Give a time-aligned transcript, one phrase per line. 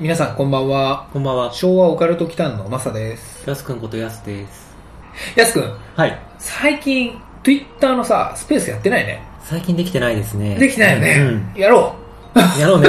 [0.00, 1.08] 皆さんこんばんは。
[1.12, 1.52] こんばんは。
[1.52, 3.50] 昭和オカルト祈間のマサです。
[3.50, 4.76] やすくんことやすです。
[5.34, 6.16] やすくん、はい。
[6.38, 9.20] 最近、Twitter のさ、スペースやってないね。
[9.42, 10.54] 最近できてないですね。
[10.54, 11.50] できてないよね。
[11.54, 11.60] うん。
[11.60, 11.96] やろ
[12.60, 12.88] やろうね。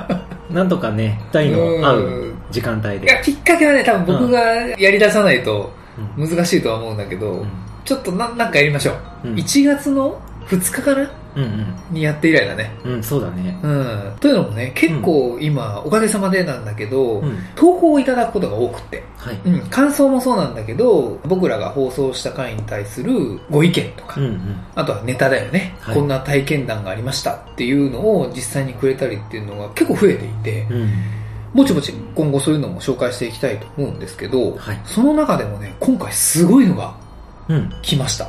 [0.50, 3.04] なんとかね、二人うんの会う時間帯う。
[3.04, 3.22] いや、で。
[3.22, 5.70] きっかけはね、多分僕がやり出さないと
[6.16, 7.48] うん難しいとは思うんだけど、うん
[7.84, 8.92] ちょっとななんかやりましょ
[9.24, 9.28] う。
[9.28, 11.08] うん1月の2日かなうん
[11.90, 12.70] にやって以来だね。
[12.84, 12.92] うん。
[12.94, 13.58] うん、そうだね。
[13.62, 14.16] うん。
[14.20, 17.38] というのもね、結構今、おかげさまでなんだけど、うん。
[17.54, 19.40] 投稿をいただくことが多くて、はい。
[19.44, 23.12] うん、感想もそうなんだけど、僕らが放送した回に対する
[23.50, 24.60] ご意見とか、うんうん。
[24.74, 30.90] あとはネタだよね、はいこんな体験談がありましたっていうのを実際にくれたりっていうのが結構増えていて、うん。
[31.54, 34.80] ぼちぼち今後そういうのも紹介していきたいと思うんですけど、はい。
[34.84, 36.94] その中でもね、今回すごいのが
[37.48, 37.70] うん。
[37.82, 38.28] 来ました。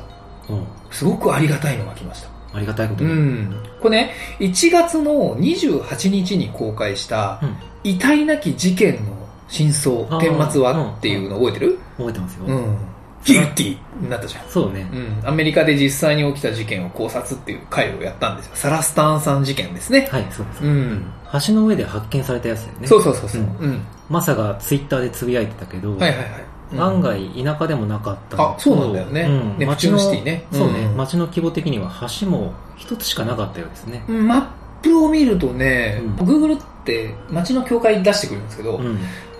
[0.49, 2.36] おすごくありがたいのが来ました。
[2.53, 3.11] ありがたいことに。
[3.11, 3.55] うん。
[3.81, 9.15] これね、1月の28日に公開した、うん遺体なき事件の
[9.47, 11.79] 真相、顛末はっていうの覚えてる？
[11.95, 12.45] 覚えてますよ。
[12.47, 12.77] うん。
[13.23, 14.47] ギルティになったじゃん。
[14.49, 14.89] そうね。
[14.91, 18.51] うん、アメリカで実際に起きた事件を考察っていう回をやったんですよ。
[18.55, 20.09] サラスタンさん事件ですね。
[20.11, 20.63] はい、そうです。
[20.65, 21.05] うん。
[21.47, 22.87] 橋の上で発見されたやつだよね。
[22.87, 23.41] そうそうそうそう。
[23.41, 23.81] ううん。
[24.09, 26.45] マサがツイッターでつぶやいてたけど、はいはいはい。
[26.73, 34.03] うん案外田舎でもなかったあそうなんだよねうんネプチューンシティねそうね、うん街の規模的には橋も一つしかなかったようですね。
[34.07, 34.47] うんマッ
[34.83, 38.85] プを見るとね、うん Google って街の境界出してくるんですけど、うん。
[38.85, 38.99] うん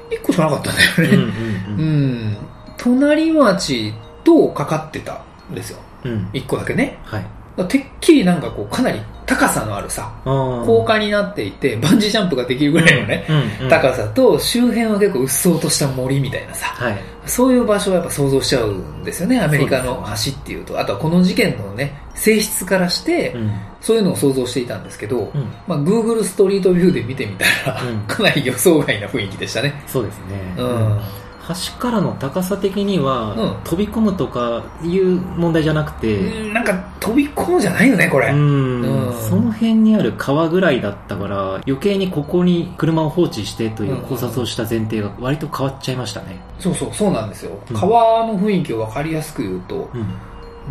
[0.09, 1.17] 1個しかなかったんだよね。
[1.17, 2.37] うんううんん。
[2.77, 5.21] 隣町とかかってた
[5.51, 5.79] んですよ。
[6.05, 6.11] うん。
[6.11, 6.29] うん。
[6.33, 6.97] 1個だけね。
[7.03, 7.25] はい。
[7.65, 10.11] てっきりなんかこう、かなり高さのあるさ。
[10.23, 13.69] 高架になっていて、バンジージャンプができるぐらいのね、うんうん。
[13.69, 16.97] 高さと周辺は結構うっそうとした森みたいなさ、はい。
[17.25, 20.79] そういう場所をやっぱ想像しちゃうんですよね、アメリカの橋っていうと。
[20.79, 23.51] あとはこの事件のね、性質からして、うん。
[23.81, 25.47] そういうのを想像していたんですけど、うん。
[25.67, 29.83] まあ、Google ストリートビューで見てみたら、うんかなり予想外な雰囲気でしたね。
[29.87, 30.53] そうですね。
[30.57, 31.01] うん。
[31.47, 38.29] 橋からの高さ的には、うん飛び込むとかいう問題じゃなくて、うんなんか飛び込むじゃないよね、これ。
[38.29, 46.39] うんうんその辺にある川ぐらいだったから余計にここに車を放置してといううん考察をした前提が割と変わっちゃいましたね。
[46.59, 47.51] そうそう、そうなんですよ。
[47.69, 50.05] うん川の雰囲気を分かりやすく言うと、うん。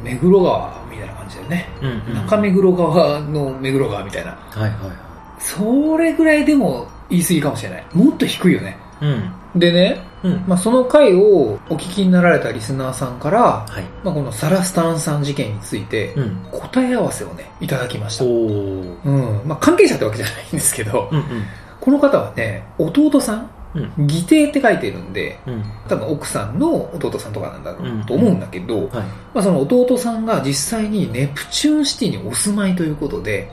[0.02, 1.68] 目黒川みたいな感じだよね。
[1.82, 2.14] うん、うん。
[2.14, 4.32] 中目黒川の目黒川みたいな。
[4.32, 5.06] はいはいは
[5.38, 7.86] それぐらいでも言い過ぎかもしれない。
[7.92, 8.78] もっと低いよね。
[9.00, 9.04] い。
[9.04, 9.58] うん。
[9.58, 10.44] でね、うん。
[10.46, 13.84] まあ、その回をお聞きになられたリスナーさんから、はい。
[14.02, 16.46] まあ、このサラスタンさん事件についてうん。
[16.50, 18.24] 答え合わせをね、いただきました。
[18.24, 19.42] うん。
[19.44, 21.44] まあ、関係者ってわけじゃないんですけど、うんうん。
[21.80, 23.50] この方はね、弟さん
[23.98, 24.06] うん。
[24.06, 25.64] 義弟って書いてるんで、うん。
[25.88, 28.88] 多分奥さんの弟さんとかなんだろうと思うんだけど、はい。
[28.88, 29.04] ま
[29.34, 33.50] あ、その弟さんが実際にネプチューンシティにお住まいということで。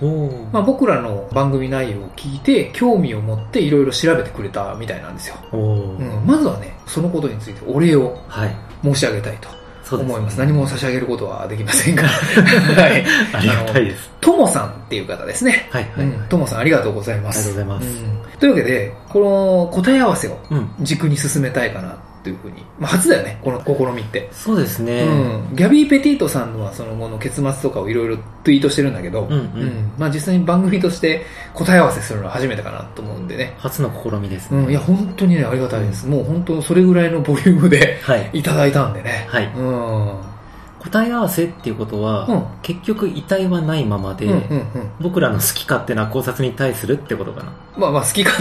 [0.52, 5.36] まあ、僕らの番組内容を聞いて興味を持っていろいろ調べてくれたみたいなんですよ。
[5.52, 6.24] おうー。
[6.24, 8.56] ん、まずはね、そのことについてお礼をはい。
[8.84, 10.40] 申し上げたいとそうです、思います。
[10.40, 12.04] 何も差し上げることはできませんが。
[12.08, 13.06] はい。
[13.34, 14.10] ありがたいです。
[14.22, 15.68] ともさんっていう方ですね。
[15.72, 16.06] はいはい。
[16.06, 16.26] うん。
[16.30, 17.52] ともさんありがとうございまありがとうす。
[17.52, 17.88] ございます。
[17.88, 20.70] うんというわけで、この答え合わせをうん。
[20.82, 22.64] 軸に進めたいかなっていうふうに。
[22.80, 24.30] まあ、初だよね、この試みって。
[24.32, 25.04] そうですね。
[25.04, 25.56] うん。
[25.56, 33.56] ギャビー・ペティートさんのはその後の結末とかをいろいろツイートしてるんだけど、うんうんまあ実際に番組として答え合わせするのは初めてかなと思うんでね。
[33.58, 34.60] 初の試みですね。
[34.64, 34.72] うん。
[34.72, 36.08] いや、本当にね、ありがたいです。
[36.08, 38.30] もう本当それぐらいのボリュームではい。
[38.32, 39.28] いただいたんでね。
[39.30, 39.52] はい。
[39.54, 40.34] うん。
[40.80, 44.40] 答え合わせっていうことは、うん結局遺体はないままで、うんうんう
[44.80, 44.92] ん。
[45.02, 47.54] 僕らの好き勝手な考察に対するってことかな。
[47.78, 48.32] まあまあ好きか、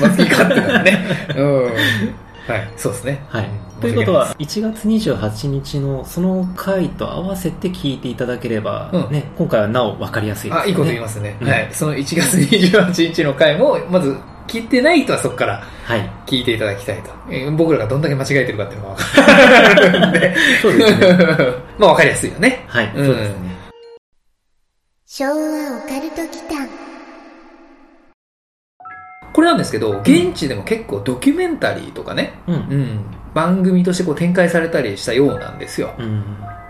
[0.00, 0.98] まあ好きかっていうのはね。
[1.36, 2.31] うん。
[2.52, 3.24] はい、そうですね。
[3.28, 3.80] はいうん。
[3.80, 10.62] ということは、1月28日のその回と合わせて聞いていただければ、うんね、今回はなお分かりやすいです、ね。
[10.64, 11.36] あ、いいこと言いますね。
[11.40, 11.68] うんはい。
[11.72, 14.16] その1月28日の回も、まず
[14.46, 16.10] 聞いてない人はそこからはい。
[16.26, 17.10] 聞いていただきたいと。
[17.30, 20.36] えー僕らがどんだけ間違えてるかっていうのが分かるんで。
[20.60, 21.06] そうですね。
[21.78, 22.64] まあ分かりやすいよね。
[22.66, 22.92] はい。
[22.94, 23.52] うんそうですね。
[25.06, 25.34] 昭和オ
[25.88, 26.68] カルト祈間
[29.32, 32.54] これなんですけど、現地でも結構ドキュメンタリーとかね、うん。
[32.54, 33.00] うん、
[33.34, 35.94] 番組としてこう展開されたりしたようなんですよ。
[35.98, 36.20] うん。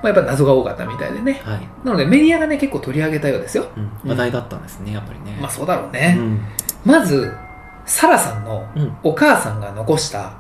[0.02, 1.40] まあ、やっぱ謎が多かったみたいでね。
[1.44, 3.66] はい、なのでメディアがね、結構取り上げたようですよ。
[4.04, 6.16] うん、話題だったんですねやっぱりねまあそうだろうね。
[6.18, 6.40] うん
[6.84, 7.32] まず、
[7.86, 10.34] サラさんのうんお母さんが残した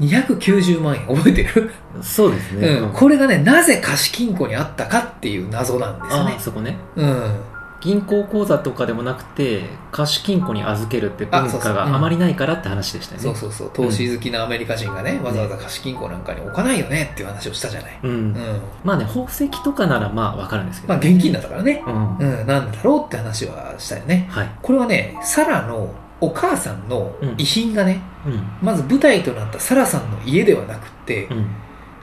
[0.00, 1.70] 290万円覚えてる、
[2.02, 6.40] そうですね、うん、これがね、なぜ貸金庫にあったかっていう謎なんですよねあ。
[6.40, 7.40] そこねうん。
[7.84, 13.24] 銀行口座とかでもなくて貸金庫に預けるって文化があまりないからって話でしたよね。
[13.24, 13.70] そうそうそう。
[13.74, 18.00] 投資好きなアメリカ人がね、わざわざ貸金庫なんかに置かないよねっていう話をしたじゃない。
[18.02, 18.10] うん。
[18.10, 18.60] うん。
[18.82, 21.84] まあね宝石とかならまあわかるんですけど、まあ現金だったからね。
[21.86, 24.28] うん、うん、なんだろうって話はしたよね。
[24.30, 28.42] はい、これはね、サラのお母さんの遺品がね、うん。
[28.62, 31.46] まず舞台となったサラさんの家ではなくって、うん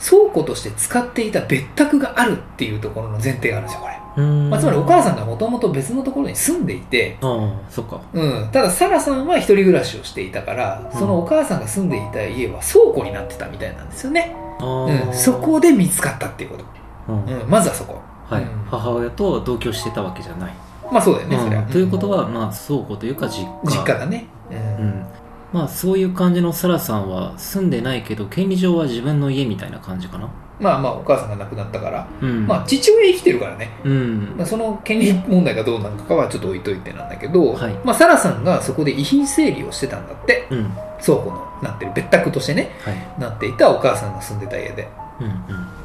[0.03, 3.98] 倉庫として使っていた別宅があるっていうところの前提があるんですよ、これ。
[4.18, 4.50] うん。
[4.50, 8.01] まあ、つまりお母さんがもともと別のところに住んでいて、ああそっか。
[8.13, 14.36] うん、ただサラさんは一人暮らしをしていたから、そのお母さんが住んでいた家は倉庫になってたみたいなんですよね。
[14.59, 16.65] あうん、ーそこで見つかったっていうこと。
[17.09, 17.25] うん。
[17.25, 18.01] うん、まずはそこ。
[18.27, 18.44] はい。
[18.44, 18.50] うん。
[18.69, 20.53] 母親と同居してたわけじゃない、
[20.92, 21.62] まあそうだよね、それは。
[21.63, 21.69] うん。
[21.69, 23.77] ということは、まあ、倉庫というか実家。
[23.77, 24.25] 実家だね。
[24.50, 24.57] うん。
[24.57, 24.59] う
[24.89, 25.06] ん
[25.53, 30.30] まあそういう感じのサラさんは住んでないけど権利上は自分の家みたいな感じかな。
[30.59, 32.45] まあまあお母さんが亡くなったから、うん。
[32.45, 34.36] まあ父親生きてるからね、うん。
[34.38, 37.74] まあ、その権利問題がどうなのかはちょっと置いといてなんだけど、はい。
[37.83, 40.48] まあ、サラさんがそこで遺品整理をしてたんだって。
[40.51, 40.71] うん。
[41.03, 42.69] 倉庫のなってる別宅としてね。
[42.83, 43.19] はい。
[43.19, 44.88] なっていたお母さんが住んでた家で。
[45.19, 45.33] うんうん。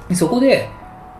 [0.08, 0.68] でそこで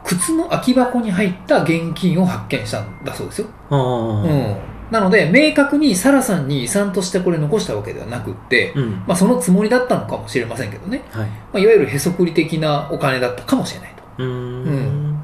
[0.06, 3.78] 靴の空き箱に入った現金を発見したんだそうですよ、ああ
[4.22, 4.56] うん、
[4.90, 8.90] なので明確にサラさんに遺産としてこれ残したわけではなくって、うん。
[9.06, 11.26] まあ、そのつもりだったのかもしれませんけどね、はい。
[11.26, 14.02] まあ、いわゆるへそくり的なお金だったかもしれないと。
[14.18, 15.20] うーん。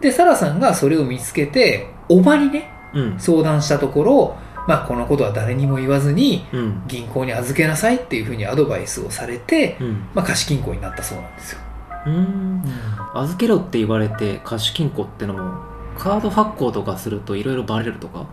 [0.00, 3.18] でサラさんがそれを見つけておばにねうん。
[3.18, 4.36] 相談したところ、
[4.66, 6.82] まあ、このことは誰にも言わずにうん。
[6.88, 10.04] 銀行に預けなさいっていうふうにアドバイスをされて、うん。
[10.14, 11.58] まあ、貸金庫になったそうなんですよ、
[12.06, 12.62] うん。
[13.14, 15.62] 預けろって言われて貸金庫ってのも
[15.98, 18.26] カード発行とかするといろいろバレるとか？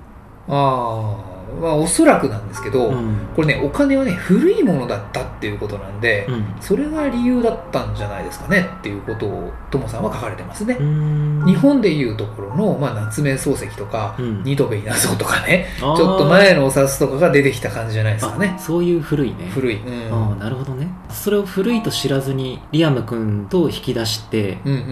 [0.50, 3.16] ああまあおそらくなんですけど、うん。
[3.36, 6.46] これねお金はね古いものだったっていうことなんで、うん。
[6.62, 11.44] それが理由だったんじゃないですかねっていうことをともさんは書かれてますね、うん。
[11.46, 14.44] 日本でいうところの、まあ、夏目漱石とか、うん。
[14.44, 18.56] ニトベ稲造とかねちょっと前のお札とかが出てきた感じじゃないですかね。
[18.60, 19.50] そういう古いね。
[19.50, 20.88] 古い、うん、ああなるほどね。
[21.10, 24.90] それを古いと知らずにリアム君と引き出してうんうんうんうん。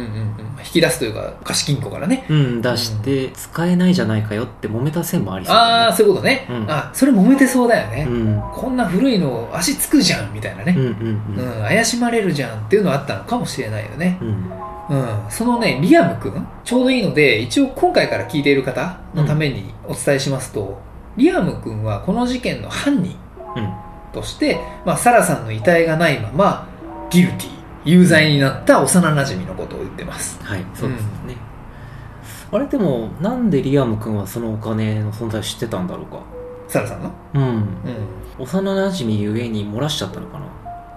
[0.59, 2.25] 引き出すというか貸金庫からね。
[2.30, 5.69] うん出して使えないじゃないかよって揉めた線もありそうだね。
[5.69, 6.65] ああそういうことね、うん。
[6.69, 8.41] あそれ揉めてそうだよね、うん。
[8.53, 11.61] こんな古いの足つくじゃんみたいなね、うんうんうん。
[11.63, 14.51] 怪しまれるじゃんっていうのはあったのかもしれないよね、うん。
[14.89, 14.95] う
[15.27, 16.47] ん、そのねリアム君？
[16.63, 20.79] ちょうどいいので一応今回から聞いている方のためにお伝えしますと、
[21.17, 23.15] リアム君はこの事件の犯人
[23.55, 23.73] うん。
[24.13, 26.67] として、まあ、サラさんの遺体がないまま
[27.11, 27.49] ギルティ
[27.83, 30.39] 有罪になった幼馴染のことを言ってます。
[30.44, 31.35] はいそうですね、
[32.51, 36.23] あれでもなんでリアム君はそのお金の存在を知ってたんだろうか？
[36.67, 37.11] サラさんの？
[37.33, 37.41] うん。
[37.43, 37.65] うん。
[38.39, 40.45] 幼馴染ゆえに漏らしちゃったのかな。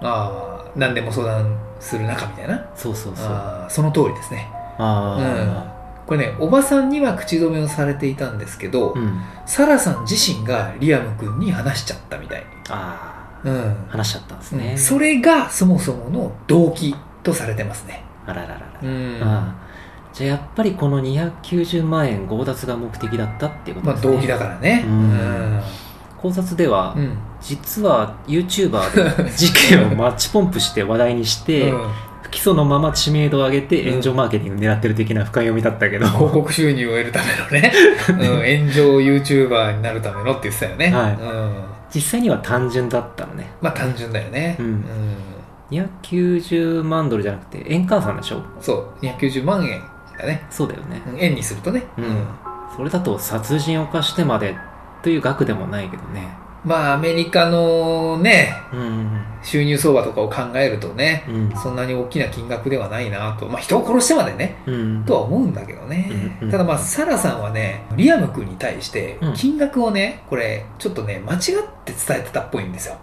[0.01, 2.69] ああ何でも相談する仲みたいな？
[2.75, 3.25] そうそうそう。
[3.27, 4.47] ああーその通りですね。
[4.77, 5.77] あ
[6.07, 13.57] これねおばさんには口止めをされていたんですけど、うん、サラさん自身がリアム君に話しちゃったみたい、あうん。
[13.57, 18.79] あ話しちゃったんですね、それがそもそもの動機とされてますね、あらららら。
[18.83, 19.19] うん。
[19.23, 19.70] ああ
[20.13, 24.83] じゃあやっぱりこの290万円強奪が目的だったっていうことまあ、ですね、動機だからね。
[24.85, 25.61] うん。
[26.21, 27.17] 考察では、うん。
[27.39, 31.87] 実は YouTuber で 事件をマッチポンプして話題にして、うん。
[32.23, 37.73] 不起訴のまま知名度を上げて炎上マーケティング狙ってる的な深読みだったけど、広告収入を得るためのね、
[38.07, 41.11] うん、炎上 YouTuber になるためのって言ってたよね、はい。
[41.11, 41.51] うん、
[41.93, 43.51] 実際には単純だったのね。
[43.61, 44.85] まあ単純だよね、うん。
[45.71, 48.41] 290万ドルじゃなくて円換算でしょ？
[48.61, 49.05] そう。
[49.05, 49.81] 290万円
[50.21, 50.45] だね。
[50.49, 51.01] そうだよね。
[51.07, 52.27] うん円にするとね、うん。
[52.75, 54.55] それだと殺人を犯してまで
[55.03, 56.29] という額でもないけどね。
[56.63, 59.23] まあアメリカのねうん。
[59.43, 61.55] 収入相場とかを考えるとねうん。
[61.55, 63.47] そんなに大きな金額ではないなと。
[63.47, 65.03] まあ人を殺してまでねうん。
[65.05, 66.09] とは思うんだけどね、
[66.41, 66.45] うん。
[66.45, 66.51] うん。
[66.51, 69.33] ただまあサラさんはねリアム君に対してうん。
[69.33, 71.39] 金額をねこれちょっとね間違っ
[71.83, 72.97] て伝えてたっぽいんですよ。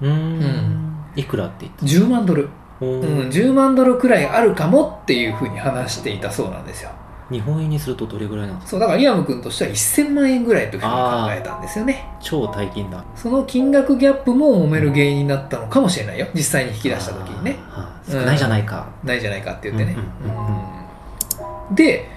[0.00, 0.12] うーん。
[0.12, 0.90] うん。
[1.16, 2.48] いくらって言った10万ドル、
[2.80, 6.90] 10万ドルくらいあるかもっていうふうに話していたそうなんですよ。
[7.30, 8.70] 日本円にするとどれぐらいなんですか？
[8.72, 10.98] そうだからリアム君としては1000万円ぐらいというふうに考
[11.30, 12.08] えたんですよね。
[12.20, 13.04] 超大金だ。
[13.14, 16.26] その金額ギャップも揉める原因になったのかもしれないよ。
[16.34, 17.58] 実際に引き出した時にね。
[17.68, 21.68] はあ少ないじゃないか、ないじゃないかって言ってね、うんうんうん。
[21.68, 21.74] うん。
[21.76, 22.08] で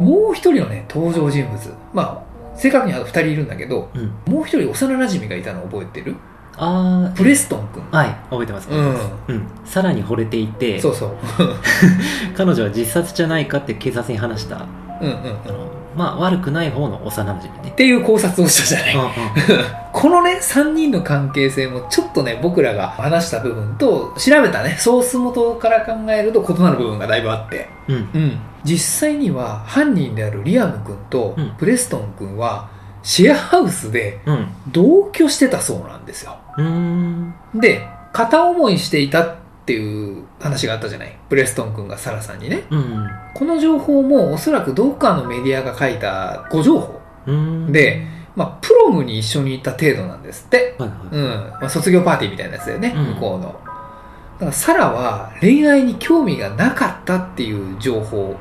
[0.00, 1.58] もう一人のね登場人物。
[1.92, 4.32] まあ正確には2人いるんだけどうん。
[4.32, 6.16] もう一人幼馴染がいたの覚えてる？
[6.56, 7.82] ああプレストン君。
[7.90, 8.08] はい。
[8.30, 8.94] 覚えてます、うん。
[9.28, 10.80] うん、さらに惚れていて。
[10.80, 11.10] そうそう。
[12.36, 14.66] 彼女は自殺じゃないかって警察に話した。
[15.00, 15.38] うんうんうん。
[15.46, 17.70] あのまあ悪くない方の幼馴染ね。
[17.70, 18.96] っていう考察をしたじゃない、
[19.92, 27.68] このね3人の関係性もちょっとね僕らが話した部分と調べたねソース元から考えると異なる部分がだいぶあって。
[27.88, 27.96] うん。
[27.96, 28.38] うん。
[28.64, 31.50] 実際には犯人であるリアム君とうん。
[31.58, 32.68] プレストン君は
[33.04, 34.48] シェアハウスでうん。
[34.72, 36.36] 同居してたそうなんですよ。
[36.56, 37.34] うーん。
[37.54, 41.16] で片思いしていたっていう話があったじゃない？
[41.28, 42.64] プレストン君がサラさんにね。
[42.70, 43.08] うん。
[43.34, 47.00] この情報もおそらくどっかのメディアが書いた誤情報。
[47.26, 47.72] うん。
[47.72, 50.74] でまあプロムに一緒に行った程度なんですって。
[50.78, 50.98] はいはい。
[51.12, 51.24] うん、
[51.60, 53.04] まあ、卒業パーティーみたいなやつだよね、うん。
[53.14, 53.46] 向こうの。
[53.48, 53.50] だ
[54.40, 58.36] からサラは恋愛に興味がなかったっていう情報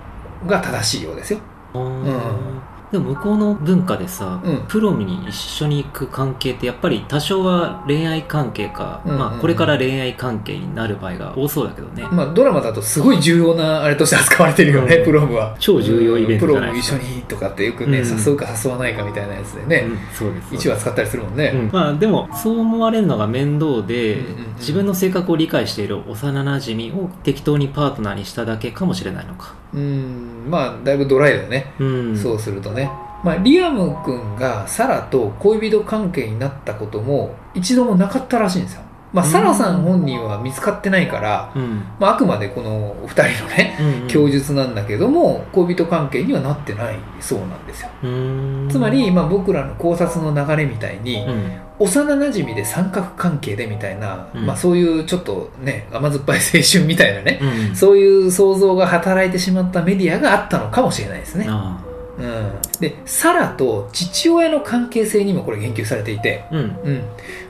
[0.48, 1.40] が正しいようですよ。
[1.74, 2.53] あー
[2.94, 4.66] でも向こうの文化でさ、うん。
[4.68, 15.06] プロムに一緒に行く関係ってやっぱり多少は恋愛関係か、うんうんまあ、これから恋愛関係になる場合が多そうだけどね、まあドラマだとすごい重要なあれとして扱われてるよね、うん。
[15.06, 15.56] プロムは。
[15.60, 16.98] 超重要イベントじゃないですか。
[16.98, 18.18] プロム一緒にとかってよくね、うん。
[18.18, 20.54] 誘うか誘わないかみたいなやつでね、うん、そうです。
[20.54, 21.70] 一話使ったりするもんね、うん。
[21.72, 24.54] まあでもそう思われるのが面倒で、うんうんうん。
[24.60, 32.18] 自分の性格を理解している幼なじみを適当にパートナーにしただけかもしれないのかうんまあだいぶドライだよね、うん。
[32.18, 32.90] そうするとね。
[33.24, 38.82] まあ、リアム君がサラと恋人関係になったことも一度もなかったらしいんですよ。
[39.14, 39.32] まあ、うん。
[39.32, 41.86] サラさん本人は見つかってないから、うん。
[42.00, 47.90] まあ、あくまでこの二人のね、うん供述なんだけども、恋人関係にはなってないそうなんですよ。
[48.04, 48.68] うん。
[48.70, 51.52] つまり、まあ、僕らの考察の流れみたいに、うん。
[51.80, 54.46] 幼馴染で三角関係でみたいな、うん。
[54.46, 57.40] まあ、そういうちょっとね、甘酸っぱい青春みたいなね、
[57.70, 57.76] うん。
[57.76, 61.46] そういう想像が働いてしまったメディアがあったのかもしれないですね。
[61.50, 61.83] あ
[62.18, 66.62] うん、でサラと父親の関係性にもこれ言及されていて、あうん。
[66.62, 67.04] うん、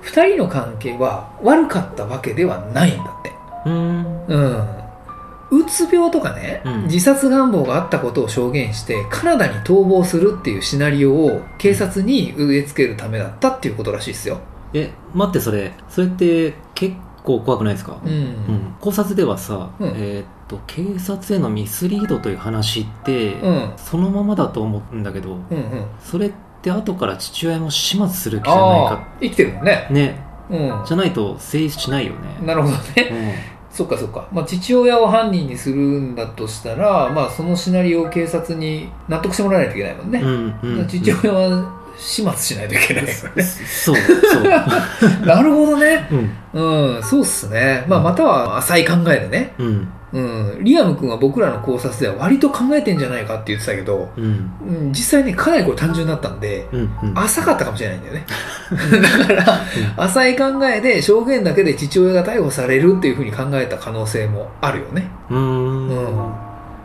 [0.04, 3.32] 2人の関係は悪かったわけではないんだって、
[3.66, 4.26] うん。
[4.28, 6.84] うん、うつ病とかね、うん。
[6.84, 14.40] 自殺願望があったことを証言してカナダに逃亡するっていうシナリオを警察に植え付けるためだったっていうことらしいですよ、
[14.74, 18.00] え待ってそれそれって結構怖くないですか？
[18.04, 18.12] うん。
[18.12, 18.76] うん。
[18.80, 19.88] 考察ではさ、うん。
[19.90, 23.74] えーっと警察へのミスリードという話って、うん。
[23.78, 25.86] そのままだと思うんだけどうんうん。
[26.02, 29.08] それって後から父親も始末する気じゃないか。
[29.20, 29.88] 生きてるもんね。
[29.90, 30.20] ね。
[30.50, 30.86] うん。
[30.86, 32.46] じゃないと成立しないよね。
[32.46, 33.54] なるほどね。
[33.72, 40.88] そっかそっか、まあ、父親を犯人にするんだとしたら、まあ、そのシナリオを警察に納得してもらわないといけないもんね、うんうんうん。
[40.88, 43.44] 父親は始末しないといけないからね。
[43.44, 44.44] そうそう。
[45.26, 46.08] なるほどね。
[46.54, 46.96] うん。
[46.96, 54.52] うんそうっすね、まあ、または浅い考えでね、うんうん、リアム君は僕らの考察では割と考えてんじゃないかって言ってたけど、うん。
[54.62, 57.20] うん、実際ねかなりこれ単純だったんでうんうん。
[57.20, 58.26] 浅かったかもしれないんだよね。
[59.28, 65.10] だから浅い考えで証言だけで父親が逮捕されるっていうふうに考えた可能性もあるよね。
[65.32, 65.88] うーん。
[65.90, 66.34] うん。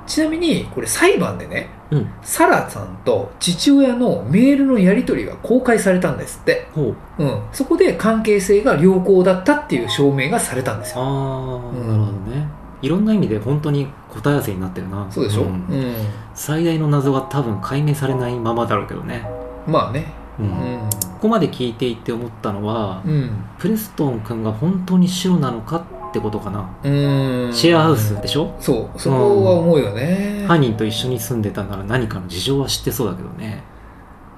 [0.07, 2.11] ちなみにこれ裁判でねうん。
[2.23, 7.23] サラさんと父親のメールのやり取りが公開されたんですって、ほう。
[7.23, 15.07] うん、そこで関係性が良好だったっていう証明がされたんですああ、よなるほどねいろんな意味で本当に答え合わせになってるな。
[15.11, 15.45] そうでしょ、ん。
[15.47, 15.95] うん。
[16.35, 19.29] 最大の謎が多分解明されないままだろうけどね。
[19.67, 20.13] まあね。
[20.39, 20.47] うん。
[20.47, 20.91] うん。
[21.15, 23.31] ここまで聞いていて思ったのは、うん。
[23.59, 26.89] プレストン君が本当にシロなのかってことかな、う
[27.49, 27.53] ん。
[27.53, 28.99] シェアハウスでしょ、そう。
[28.99, 33.63] そこは思うよね、犯人と一緒に住んでたなら何かの事情は知ってそうだけどね。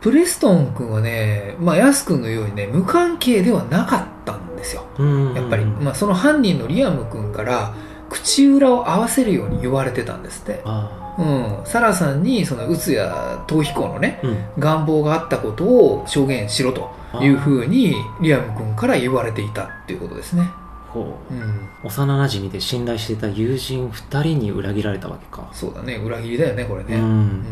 [0.00, 4.84] プレストン君はねまあヤス君のようにね無関係ではなかったんですよ。
[4.98, 5.34] うん。
[5.34, 7.74] やっぱり、まあ、その犯人のリアム君から
[8.10, 14.44] 口裏を合わせるように言われてたんですって、あうん、サラさんにそのうつや逃避行のねあうん。
[14.58, 16.90] 願望があったことを証言しろと
[17.22, 20.50] いうふうにリアム君から言われていたっていうことですね、
[20.88, 21.34] ほう。
[21.34, 25.48] うん、幼なじみで信頼していた友人2人に裏切られたわけか。
[25.52, 25.96] そうだね。
[25.96, 27.26] 裏切りだよねこれね、ううん。
[27.28, 27.44] ん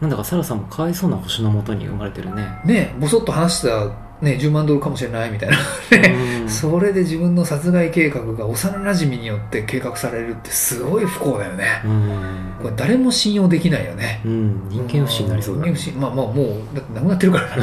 [0.00, 2.46] なんだかサラさんもかわいそうな星のもとに生まれてるね。
[2.64, 3.90] ねボソッと話した、
[4.22, 5.56] ね、10万ドルかもしれないみたいな。
[6.42, 6.48] うん。
[6.48, 11.64] それで自分の殺害計画が幼なじみによって計画されるってすごい不幸だよね。
[11.84, 12.10] うん。
[12.62, 14.22] これ誰も信用できないよね。
[14.24, 14.62] うん。
[14.70, 16.00] 人間不信になりそうだ人間不信。
[16.00, 17.46] まあまあもうだって亡くなってるから。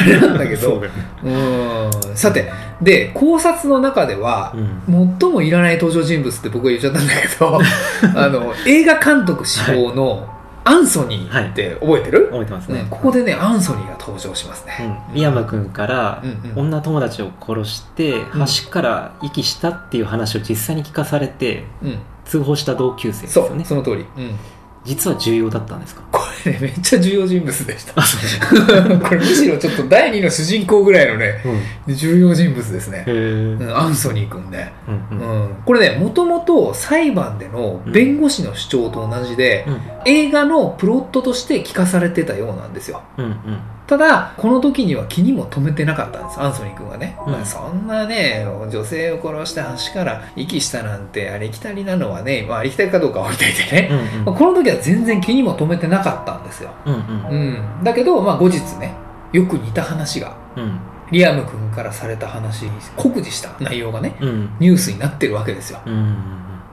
[0.00, 0.56] あれなんだけど。
[0.56, 0.82] そ
[1.24, 2.16] うん。
[2.16, 4.54] さてで考察の中では
[4.88, 5.16] うん。
[5.20, 7.58] 最もいらない登場人物って僕が言っちゃったんだけど
[8.14, 10.35] あの映画監督志望の
[10.68, 16.58] アンソニーって覚えてる、覚えてますね、うんここでねアンソニーが登場しますうね、ん、リアム君からうんうん。
[16.66, 18.46] 女友達を殺してうん。
[18.64, 21.98] 橋から遺棄したっていう話を実際に聞かされてうん。
[22.24, 23.62] 通報した同級生ですそよね。
[23.62, 24.36] うその通り、うん、
[24.86, 26.02] 実は重要だったんですか？
[26.12, 27.94] これねめっちゃ重要人物でした。
[29.06, 31.42] これむしろちょっと第二の主人公ぐらいのね
[31.88, 31.94] うん。
[31.94, 33.04] 重要人物ですね。
[33.74, 35.42] アンソニー君ね、うんうん。
[35.42, 39.80] うん、これねもともと裁判での弁護士の主張と同じで、うん。
[40.06, 43.02] 映画のプロットとして聞かされてたようなんですよ。
[43.18, 46.40] うんうんただこの時には気にも留めてなかったんです。
[46.40, 47.32] アンソニー君はね、うん。
[47.32, 49.62] まあ、そんなね女性を殺して
[49.92, 57.00] 橋から息したなんてありきたりなのはね、まあ、ありきたりかどうかは置いといてね、うんまあこの時は全然気にも留めてなかったんですよ、うんうん。
[57.78, 58.94] うん、だけど、まあ、後日ね
[59.32, 60.78] よく似た話がうん。
[61.12, 64.56] リアム君からされた話に酷似した内容がねうん。
[64.58, 65.80] ニュースになってるわけですよ。
[65.86, 66.16] うん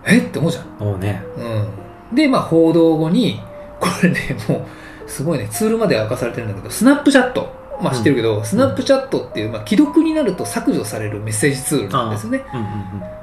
[0.05, 0.17] え？
[0.17, 0.99] って思うじゃん。
[0.99, 1.23] ね。
[1.37, 3.39] うん、で、まあ、報道後に、
[3.79, 4.65] これね、もう、
[5.07, 12.43] すごいね、ツールまでは明かされてるんだけど、スナップチャット、まあ知ってるけど、スナップチャットっていう、まあ、既読になると削除されるメッセージツールなんですよね。
[12.53, 12.67] うんうん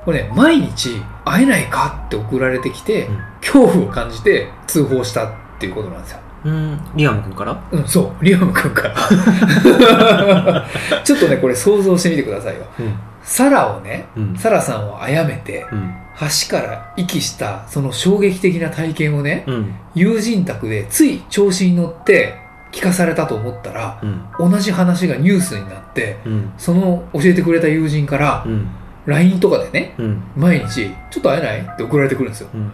[0.05, 3.19] これね、毎日会えないかって送られてきて、うん。
[3.43, 6.21] 恐怖を感じて通報したっていうことなんですよ。
[6.47, 6.53] うん。
[6.53, 7.63] うんリアム君から？
[7.71, 8.95] うん、そう、リアム君から。
[11.05, 12.63] ちょっとね、これ想像してみてくださいよ。
[12.79, 12.95] うん。
[13.23, 14.35] サラをね、うん。
[14.37, 19.75] サラさんを殺めて、うん橋から息したその衝撃的な体験をね、うん。
[19.95, 22.35] 友人宅でつい調子に乗って
[22.73, 24.23] 聞かされたと思ったらうん。
[24.51, 26.53] 同じ話がニュースになってうん。
[26.59, 28.69] その教えてくれた友人からうん。
[29.07, 30.23] LINE とかでねうん。
[30.37, 32.61] 毎日「ちょっと会えない?」って送られてくるんですよ、うん。
[32.61, 32.73] うん、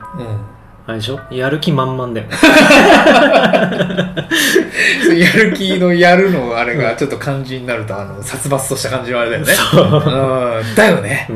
[0.87, 1.21] あれでしょ？
[1.31, 2.35] やる気満々だよね。
[5.19, 9.53] やる気のやるのあれがちょっと漢字になるとあの殺伐とした感じのあれだよね。
[10.77, 11.29] だよね。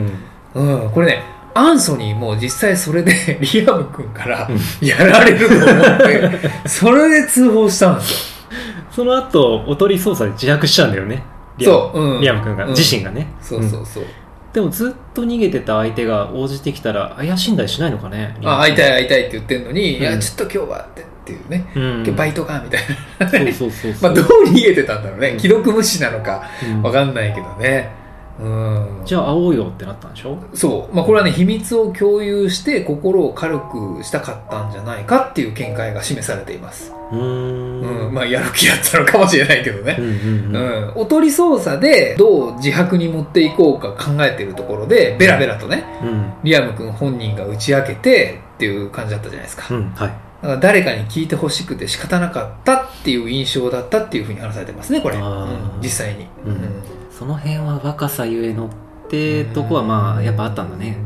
[0.54, 0.82] うん。
[0.82, 0.90] うん。
[0.90, 1.22] これね
[1.54, 4.86] アンソニーも実際それで リアム君からうん。
[4.86, 6.30] やられると思って
[6.68, 8.56] それで通報したんですよ。
[8.90, 11.22] その後おとり捜査で自白したんだよね。
[11.56, 11.76] リアム。
[11.76, 12.70] そう、うん、リアム君が、うん。
[12.70, 13.28] 自身がね。
[13.40, 14.04] そうそうそう、
[14.52, 18.36] でもずっと逃げてた相手が応じてきたら怪しんだりしないのかね。
[18.44, 22.80] あ会いたいい、会いたいって言ってんのに、いやうんちょっと今日はってっていうね、うん、バイトかみたい
[23.18, 24.02] なそうそうそう。
[24.02, 25.28] まあどう逃げてたんだろうね。
[25.28, 25.40] うん。
[25.40, 26.82] 既読無視なのかうん。
[26.82, 27.99] わかんないけどね
[28.40, 29.02] うん。
[29.04, 30.38] じゃあ会おうよってなったんでしょ？
[30.54, 38.10] そう、まあ、これはね秘密を共有して心を軽くしたかったんじゃないかっていう見解が示されています、うーうん。
[38.10, 39.96] んまあやる気だったのかもしれないけどね。
[39.98, 40.12] うんうん
[40.56, 40.88] ううん。
[40.88, 46.32] ん、おとり捜査でどう自白に持っていこうか考えてるところでベラベラとねうん。
[46.42, 49.74] リアム君本人が打ち明けてっていう感じだったじゃないですか。
[49.74, 49.90] うん。
[49.90, 50.08] はい。
[50.08, 55.80] だから誰かに聞いてほしくて仕方なかったっていう印象だったっていうふうに話されてますねこれ、うん。
[55.82, 56.72] 実際に、うん
[57.20, 58.70] その辺は若さゆえのっ
[59.10, 60.96] てとこはまあやっぱあったんだね。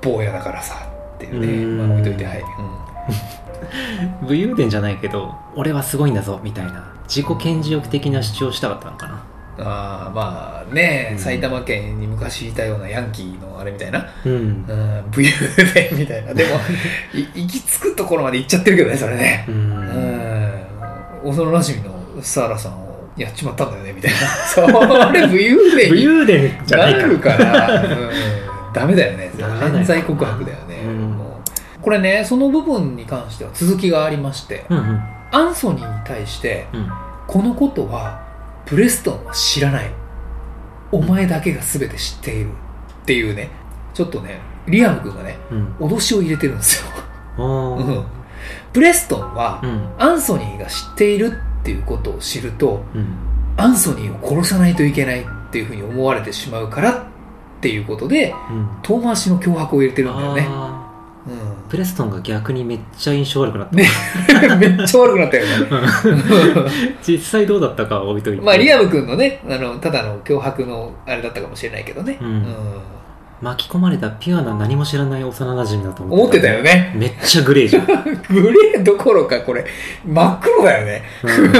[0.00, 1.64] 坊やだからさっていうね。
[1.64, 1.78] うん。
[1.78, 2.44] まあ、置いといてはい、
[4.24, 6.92] 武勇伝じゃないけど俺はすごいんだぞみたいな。
[7.08, 9.24] 自己顕示欲的な主張したかったのかな。
[9.66, 11.18] ああまあね、うん。
[11.18, 14.32] 埼玉県に昔いたようなヤンキーのあれみたいな、うん。
[14.32, 16.34] うん、武勇伝みたいな。
[16.34, 16.50] でも
[17.12, 19.44] い行き着くところまで行っちゃってるけどねそれね。
[19.48, 19.70] ううん。
[19.70, 20.64] ん
[21.24, 22.83] 幼なじみのサラさんを
[23.16, 24.18] やっちまったんだよねみたいな。
[24.46, 24.60] そ
[25.12, 28.10] れ武勇伝武に勇伝じゃないかなるから、 うん、
[28.72, 29.30] ダメだよね。
[29.38, 31.10] 犯罪告白だよね、うん。
[31.12, 31.40] も
[31.78, 31.80] う。
[31.80, 35.02] これねその部分に関しては続きがありましてうんうん。
[35.30, 36.90] アンソニーに対してうん。
[37.26, 38.20] このことは
[38.66, 39.90] プレストンは知らない。
[40.90, 42.50] お前だけが全て知っている。
[42.50, 43.50] っていうね。
[43.92, 45.88] ちょっとねリアム君がねうん。
[45.88, 46.84] 脅しを入れてるんです
[47.38, 47.46] よ、
[47.78, 48.04] うん。
[48.72, 49.88] プレストンはうん。
[49.98, 53.16] アンソニーが知っているっていうことを知るとうん。
[53.56, 57.04] アンソニーを殺さないといけないっていうふうに思われてしまうからっ
[57.60, 58.68] ていうことでうん。
[58.82, 63.88] 遠回しの脅迫を入れてるんだよね、うプレストンが逆にめっちゃ印象悪くなった、ね。
[64.56, 65.50] ん、 めっちゃ悪くなったよね。
[67.06, 68.44] 実際どうだったかは置いといて。
[68.44, 72.46] まあリアム君のねあのただの脅迫のあれだったかもしれないけどね、うん
[73.42, 76.92] 巻き込まれたピュアな何も知らない幼馴染だと思思ってたよね。
[76.96, 77.86] めっちゃグレーじゃん、
[78.30, 79.64] グレーどころかこれ
[80.06, 81.02] 真っ黒だよね。
[81.22, 81.52] うん。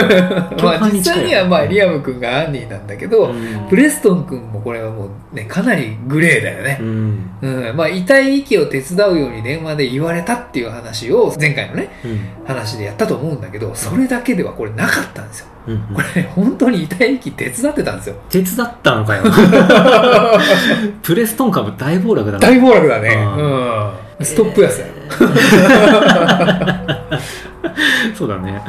[0.64, 3.68] まあ実際にはまあリアム君がアンニーなんだけど、うん。
[3.68, 6.78] プレストン君もこれはもうねかなりグレーだよね。
[6.80, 7.30] う、ん。
[7.42, 7.76] うん。
[7.76, 12.20] まあ、遺体遺棄を手伝うように電話で言われたっていう話を前回のねうん。
[12.46, 18.16] 話でやったと思うんだけどそれだけではこれなかったんですようんこれね本当に遺体遺棄手伝ってたんですよ。
[18.28, 19.22] 手伝ったのかよ。
[21.02, 22.38] プレストン株大暴落だな。
[22.38, 23.16] 大暴落だね。
[23.16, 24.24] あうん。
[24.24, 24.92] ストップ安だよ、
[28.14, 28.62] そうだね。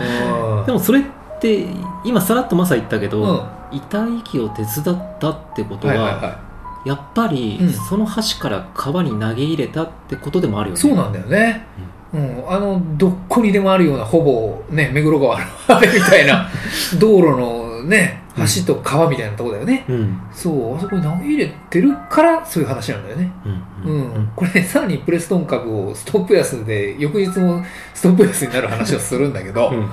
[0.60, 0.66] うん。
[0.66, 1.04] でもそれっ
[1.40, 1.68] て
[2.04, 3.26] 今さらっとマサ言ったけど、う
[3.76, 3.78] ん。
[3.78, 6.38] 遺体遺棄を手伝ったってことは,、はいはいは
[6.86, 7.70] やっぱり、うん。
[7.70, 10.80] その橋から川に投げ入れたってことでもあるよね。
[10.80, 11.86] いそうなんだよね、うん、
[12.48, 16.50] あのどっこにでもあるようなほぼね目黒川のあれみたいな
[17.00, 20.22] 道路のね橋と川みたいなとこだよね、うん。
[20.34, 20.76] そう。
[20.76, 23.32] あそこに投げ入れてるからそういう話なんだよね。
[23.86, 29.90] うんうん、これねさらにプレストン株をストップ安で翌日もストップ安になる話をするんだけど、うん。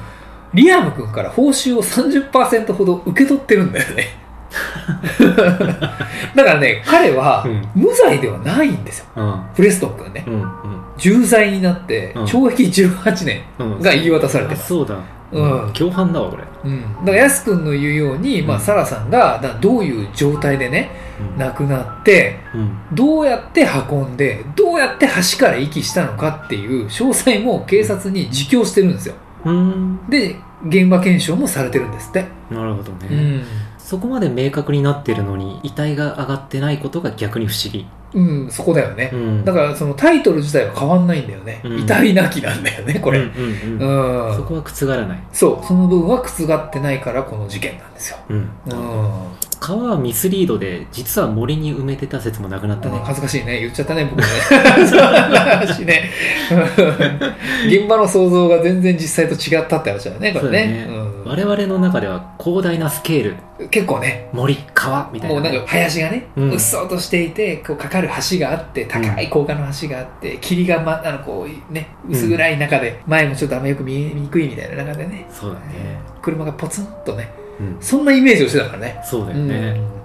[0.55, 4.19] リアム君から報酬を30%ほど受け取ってるんだよね。
[6.35, 7.69] だからね彼はうん。
[7.77, 9.07] 無罪ではないんですよ。
[9.17, 9.41] うん。
[9.55, 10.25] プレストン君ね。
[10.27, 12.25] うん重罪になってうん。
[12.25, 13.81] 懲役18年うん。
[13.81, 14.97] が言い渡されてます、あそうだ。
[15.33, 15.73] うん。
[15.73, 16.45] 共犯だわこれ。
[16.65, 20.91] うん、だからやす君の言うように、まあ、うんサラさんがだどういう状態でね
[21.35, 21.39] うん。
[21.39, 22.79] 亡くなってうん。
[22.93, 29.15] どうやって運んでどうやって橋から遺棄したのかっていう詳細も警察に自供してるんですよ。
[29.45, 30.09] うん。
[30.09, 33.45] で現場検証もされてるんですって、なるほどね、うん
[33.93, 39.45] そこまで明確になってるのに遺体が上がってないことが逆に不思議、うん、そこだよね、うん。
[39.45, 41.81] だからそのタイトル自体は変わんないんだよね、うん。
[41.81, 44.29] 痛いなきなんだよねこれ、うんうんうん。
[44.29, 44.35] うん。
[44.35, 49.27] そこは覆らない、そうその部分は覆ってないからこの事件なんですよ、うん、うん
[49.63, 53.61] 川はミスリードで実は森に埋めてた説もなくなったね、恥ずかしいね。
[53.61, 54.27] 言っちゃったね僕ね。
[54.51, 56.11] 話ね。
[57.69, 60.85] 現場の想像が全然実際と違ったって話だよねこれね。
[60.89, 61.13] そうだね。
[61.25, 63.31] 我々の中では広大なスケール。
[63.31, 63.37] うん
[63.71, 64.29] 結構ね。
[64.33, 66.51] 森川みたいなね、もうなんか林がね、うん。
[66.51, 75.27] うっそうとしていてこうかかる橋があって高い高架の橋があって霧が、ま、あのこうね薄暗い中で前もちょっとあんまよく見えにくいみたいな中でね。
[75.31, 77.42] そうだね、車がポツンとねうん、
[77.81, 79.01] そんなイメージをしてたからね。
[79.05, 79.55] そうだよね、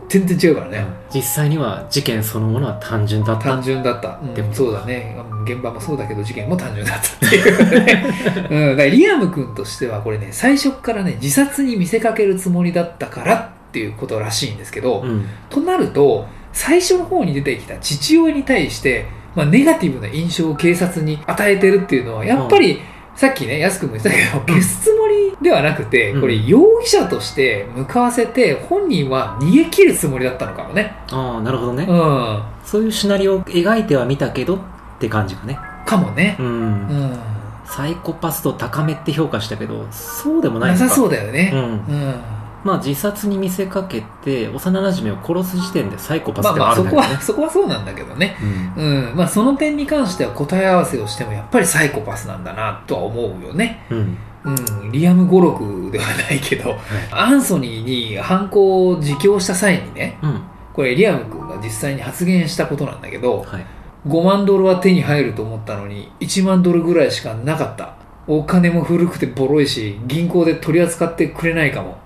[0.02, 0.10] うん。
[0.10, 1.15] 全然違うからね、うん。
[1.15, 3.43] 実際には事件そのものは単純だった。
[3.43, 4.34] 単純だった、うん。
[4.34, 4.54] でも。
[4.54, 5.15] そうだね。
[5.32, 8.06] うん現場もそうだけど事件も単純だったっていうね、
[8.52, 13.36] うん、だからリアム君としてはこれね最初からね自殺に見せかけるつもりだったから
[13.70, 15.26] っていうことらしいんですけど、うん。
[15.50, 22.82] となると最初の方に出てきた父親に対して、まあ、ネガティブな印象を警察に与えてるっていうのはやっぱり、
[23.17, 30.95] さっきね、安くも言ってたけど、消すつもりではなくて、うんこれ容疑者として向かわせて、本人は逃げ切るつもりだったのかもね。
[31.10, 32.43] ああなるほどね、うん。
[32.63, 34.60] そういうシナリオを描いてはみたけどっ
[34.99, 36.43] て感じかねかもねう。
[36.43, 36.49] ん、う
[37.06, 37.19] ん。
[37.65, 41.49] サイコパス度高めって評価したけどそうでもないのかなさそうだよね。
[41.51, 42.15] うんうん。
[42.67, 48.38] まあ自殺に見せかけて幼馴染を殺す時点でサイコパスでまあまあ、そこは、はあるんだけどね、 そこはそうなんだけどね。
[48.77, 49.15] うんうん。
[49.15, 53.86] まあ、その点に関しては答え合わせをしても、やっぱりサイコパスなんだな、とは思うよね。
[53.89, 54.51] うんう
[54.88, 54.91] ん。
[54.91, 56.75] リアム語録ではないけど、
[57.12, 60.41] アンソニーに犯行を自供した際にね、うん
[60.73, 63.65] これリアム君が実際に発言したことなんだけど、はい
[64.08, 67.95] 5万ドルは手に入ると思ったのに、1万ドルぐらいしかなかった。
[68.27, 71.97] お金も古くてボロいし、銀行で取り扱ってくれないかも。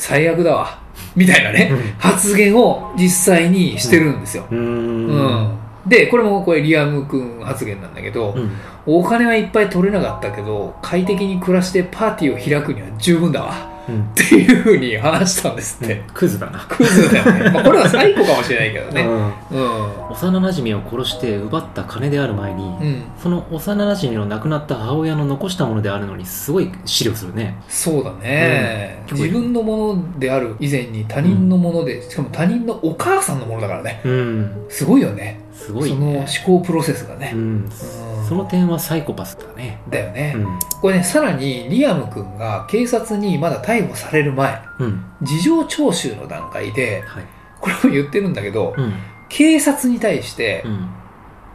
[0.00, 0.78] 最悪だわ。
[1.14, 4.46] みたいなね、うん発言を実際にしてるんですよ。
[4.50, 5.88] うーんうん。
[5.88, 8.50] で、これもこれリアム君発言なんだけど、うん
[8.86, 13.69] お金はいっぱい取れなかったけど、快適に暮らしてパーティーを開くには十分だわ。
[13.90, 16.02] うんっていうふうに話したんですって。
[16.14, 17.50] クズだな、クズだよね。
[17.50, 19.02] まあこれは最高かもしれないけどね。
[19.02, 20.10] うんうん。
[20.10, 23.04] 幼馴染を殺して奪った金である前に、うん。
[23.22, 34.00] その幼馴染の亡くなった母親の残したものであるのにすごい資料するねそうだね、うん自分のものである以前に他人のもので、しかも他人のお母さんのものだからね。
[34.04, 35.40] うんすごいよね。
[35.52, 37.32] すごいその思ね考プロセスがね。
[37.34, 37.68] うん
[38.30, 39.82] その点はサイコパスだね。
[39.90, 40.58] だよね、うん。
[40.80, 45.04] これね、さらにリアム君が警察にまだ逮捕される前、うん。
[45.20, 47.24] 事情聴取の段階で、はい。
[47.60, 48.92] これも言ってるんだけど、うん。
[49.28, 50.90] 警察に対して、うん。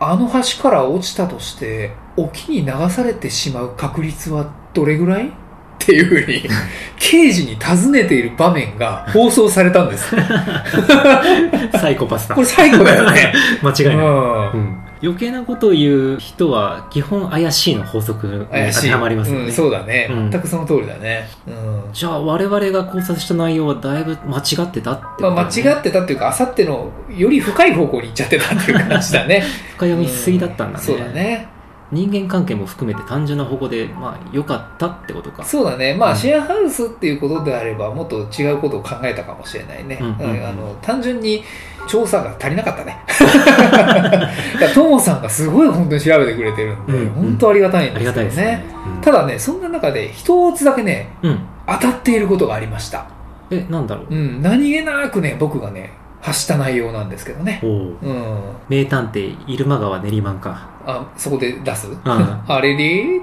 [0.02, 5.30] あの橋から落ちたとして、沖に流されてしまう確率はどれぐらい？
[5.30, 5.32] っ
[5.78, 6.44] ていうふうに、
[7.00, 10.14] 刑事に尋ねている場面が放送されたんです。
[11.80, 12.36] サイコパスだ。
[12.36, 13.34] これ最後だよね。
[13.64, 14.52] 間違いない、うん。
[14.52, 18.46] うん余計なことを言う人は基本怪しいの法則に。
[18.74, 21.28] 当てはまりますよね、うん、そうだね、うん全くその通りだね。
[21.48, 21.94] うん。
[21.94, 29.44] じゃあ我々が考察した内容はだいぶ間違ってたってまあ、間違ってたっていうか、あさってのより深い方向に行っちゃってたっていう感じだね。
[29.78, 31.48] 深読みしすぎだったんだね,、そうだね。
[31.92, 35.94] 人間関係も含めて単純な方向でまあ良かったってことかそうだね。
[35.94, 40.00] まあ、うんシェアハウスっていうことであれば、もっと違うことを考えたかもしれないね。
[40.02, 41.44] うんうんうんあの単純に
[41.88, 42.98] 調査が足りなかったね。
[43.38, 48.00] だからトモさんがすごい本当に調べてくれてるんで、うんうん本当ありがたいんあですよね。
[48.00, 48.64] りがたいですね、
[48.96, 53.08] うんただね、そんな中で一つだけね、うん当たっていることがありました。
[53.50, 57.60] えなんだろう、うん、何気なくね、僕がね、発した内容なんですけどね。
[57.64, 57.70] おう
[58.02, 58.42] うん。
[58.70, 63.22] 名探偵入間川練馬かあ、そこで出す、ん あれれっ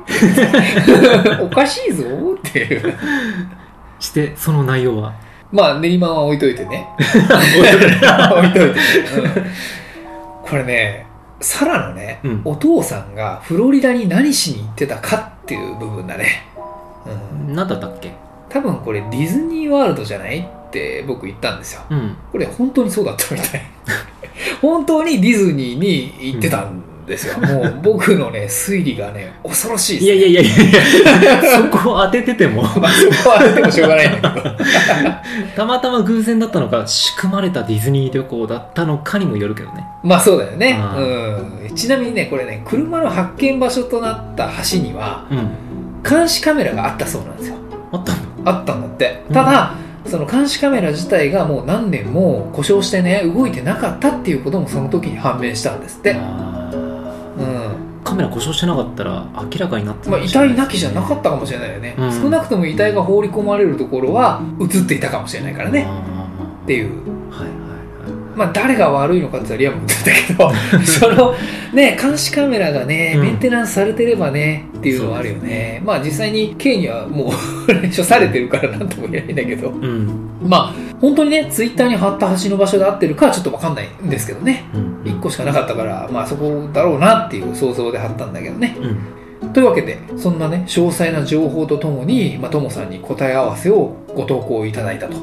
[1.24, 2.04] ておかしいぞ
[2.36, 2.94] っていう。
[3.98, 5.12] してその内容は？
[5.52, 6.88] まあ、練馬は置いといてね。
[6.98, 8.76] 置いといて、ね
[9.36, 9.44] うん
[10.52, 11.06] これね、
[11.40, 16.46] サラのね、うんお父さんがフロリダに何しに行ってたかっていう部分だね。
[17.46, 18.12] うん、何だったっけ？
[18.50, 21.80] 多分これディズニーワールドじゃないって僕言ったんですよ。
[21.88, 23.62] うんこれ本当にそうだったみたい。
[24.60, 27.38] 本当にディズニーに行ってたんですよ。
[27.38, 34.50] もう僕のね、推理がね、恐ろしいです、いやいやいやいやいや そこを当ててても、まあ、そこはあってもしょうがないんだけど。
[35.56, 39.84] たまたま偶然だったのか、仕組まれたディズニー旅行だったのかにもよるけどね。
[40.02, 40.78] まあそうだよね。
[40.80, 41.74] あうん。
[41.74, 45.50] ちなみにね、これね、車の発見場所となった橋には、うん。
[46.08, 47.56] 監視カメラがあったそうなんですよ。
[47.92, 48.18] あったの？
[48.44, 49.22] あったんだって。
[49.32, 49.74] ただ、
[50.06, 56.16] その監視カメラ自体がもう何年も故障してね、動いてなかったっていうこともその時に判明したんですって。
[58.12, 62.12] カメラ故障してなかったら明らかになってたまあ、遺体なきじゃなかったかもしれないよね、うん。
[62.12, 65.86] 少なくとも遺体が放り込まれるところは映っていたかもしれないからね。
[65.88, 66.02] あ
[66.62, 66.90] っていう。
[67.30, 67.61] はい。
[68.34, 70.52] まあ誰が悪いのかって言ったらリアム言ってたけど
[70.84, 71.34] その
[71.72, 73.22] ね監視カメラがねうん。
[73.22, 75.82] メンテナンスされてればねっていうのはあるよね。
[75.84, 77.28] まあ実際に K にはもう
[77.94, 79.70] 処されてるからなんとも言えないんだけど。
[79.70, 80.08] うん。
[80.46, 84.64] まあ本当にねツイッターに貼った橋の場所で合ってるかはちょっと分かんないんですけどね。
[84.74, 85.12] うん。
[85.12, 88.76] 1個しかなかったからまあそこだろうなっていう想像で貼ったんだけどね。
[88.80, 88.98] うん。
[89.52, 95.16] というわけでそんなね詳細な情報とともに、まあ、ともさんに答え合わせをご投稿いただいたと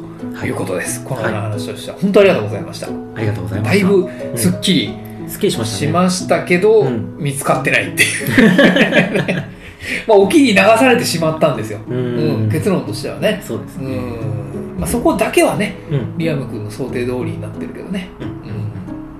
[0.45, 0.51] い。
[0.51, 2.87] うことです、このような話としては、本当ありがとうございました。
[2.87, 3.85] ありがとうございました。
[3.85, 4.93] だいぶすっきり
[5.27, 5.87] すっきりしましたね。
[5.87, 7.17] しましたけど、うん。
[7.17, 9.35] 見つかってないっていう。
[10.07, 12.47] まあ沖に流されてしまったんですよ、ううん。
[12.47, 12.51] ん。
[12.51, 13.39] 結論としてはね。
[13.43, 13.95] うそうですね。
[13.95, 16.17] ん、まあ、そこだけはねうん。
[16.17, 18.27] リアム君の想定通りになってるけどね、うん。
[18.27, 18.33] うん、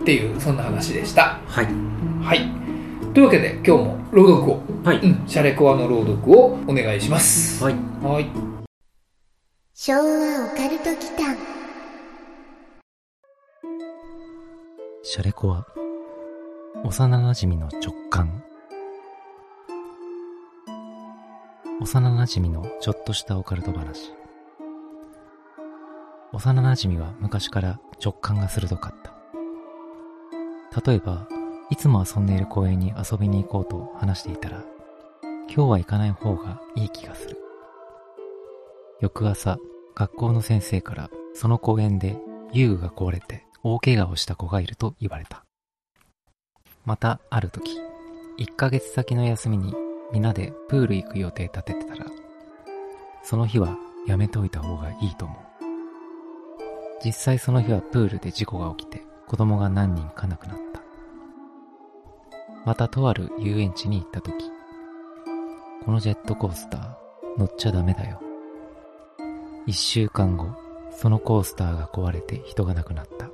[0.02, 1.40] っていうそんな話でした。
[1.46, 1.68] はい。
[2.22, 2.69] はい
[3.20, 5.00] というわけで今日も朗読をはい。
[5.00, 7.62] うん、シャレコアの朗読をお願いします。
[7.62, 7.74] はい。
[8.02, 8.30] はい。
[9.74, 11.36] 昭和オカルト祈間
[15.04, 15.68] シャレコは、
[16.86, 18.42] 幼馴染の直感。
[21.82, 24.14] 幼馴染のちょっとしたオカルト話。
[26.32, 29.12] 幼馴染は昔から直感が鋭かった。
[30.90, 31.28] 例えば、
[31.70, 34.64] いつも遊んでいる公園に遊びに行こうと話していたら、
[35.48, 37.38] 今日は行かない方がいい気がする。
[39.00, 39.58] 翌朝、
[39.94, 42.18] 学校の先生からその公園で
[42.52, 45.46] 遊具が壊れて大怪我をした子がいると言われた。
[46.86, 47.78] また、ある時、
[48.40, 49.76] 1ヶ月先の休みに
[50.12, 52.06] 皆でプール行く予定立ててたら、
[53.24, 53.78] その日は
[54.08, 55.38] やめといた方がいいと思う。
[57.06, 60.79] 実際その日はプールで事故が起きて子供が何人か亡くなった。
[62.66, 64.34] またとある遊園地に行った時、
[65.86, 68.22] このジェットコースター乗っちゃダメだよ。
[69.66, 70.48] 一週間後、
[70.92, 73.30] そのコースターが壊れて人が亡くなった。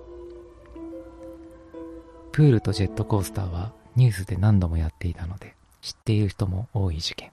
[2.31, 7.31] プールとジェットコースターはニュースで何度もやっていたので知っている人も多い事件。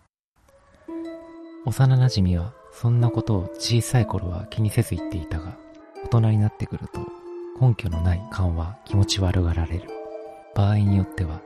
[1.67, 5.57] 幼馴染はそんなことを小さい頃は気にせず言っていたが、
[6.05, 7.01] 大人になってくると
[7.61, 9.89] 根拠のない勘は気持ち悪がられる。
[10.55, 11.41] 場合によっては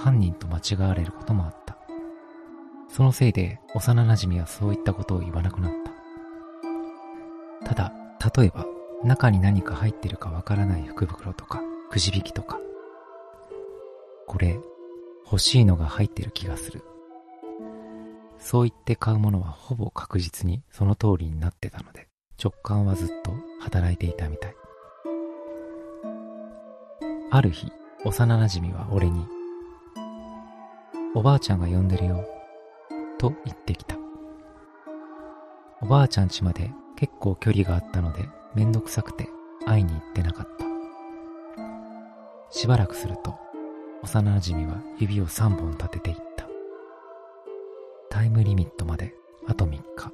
[0.00, 1.76] 犯人と間違われることもあった。
[2.88, 5.72] そのせいで幼馴染はそういったことを言わなくなっ
[7.62, 7.74] た。
[7.74, 7.92] ただ、
[8.34, 8.66] 例えば
[9.04, 11.60] 中に何か入ってるかわからない福袋とか
[11.90, 12.58] くじ引きとか。
[14.26, 14.58] これ、
[15.24, 16.82] 欲しいのが入ってる気がする。
[18.38, 22.08] そう言って買うものはほぼ確実にその通りになってたので、
[22.42, 24.56] 直感はずっと働いていたみたい。
[27.30, 27.70] ある日、
[28.04, 29.26] 幼馴染は俺に、
[31.12, 32.24] おばあちゃんが呼んでるよ、
[33.18, 33.96] と言ってきた。
[35.82, 39.28] おばあちゃん家まで結構距離があったのでめんどくさくて
[39.66, 40.64] 会いに行ってなかった。
[42.50, 43.36] しばらくすると、
[44.02, 46.46] 幼馴染は指を3本立てていった。
[48.08, 49.12] タイムリミットまで
[49.48, 50.12] あと3日。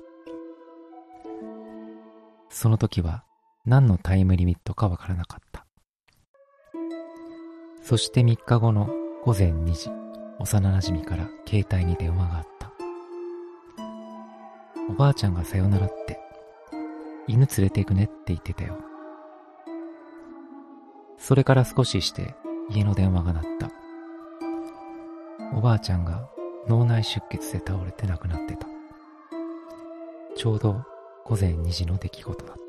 [2.49, 3.25] その時は
[3.67, 5.67] 何のタイムリミットかわからなかった。
[7.83, 8.89] そして3日後の
[9.25, 9.91] 午前2時、
[10.39, 12.73] 幼馴染から携帯に電話があった。
[14.89, 16.21] おばあちゃんがさよならって、
[17.27, 18.79] 犬連れて行くねって言ってたよ。
[21.19, 22.35] それから少しして
[22.71, 23.71] 家の電話が鳴った。
[25.57, 26.29] おばあちゃんが
[26.69, 28.67] 脳内出血で倒れて亡くなってた。
[30.37, 30.85] ちょうど
[31.25, 32.63] 午前2時の出来事だった。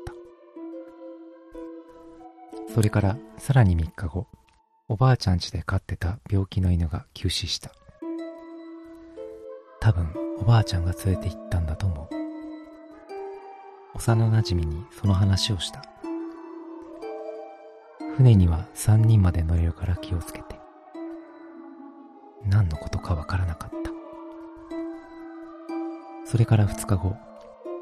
[2.74, 4.26] それからさらに3日後、
[4.90, 7.72] おばあちゃん家で飼ってた病気の犬が急死した。
[9.80, 12.14] 多分おばあちゃんが連れて行ったんだと思う。
[13.96, 15.84] 幼馴染にその話をした。
[18.16, 20.56] 船には3人まで乗れるから気をつけて。
[22.46, 23.90] 何のことかわからなかった。
[26.24, 27.14] それから2日後、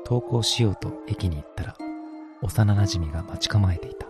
[0.04, 1.76] 登校しようと駅に行ったら、
[2.42, 4.06] 幼馴染が待ち構えていた。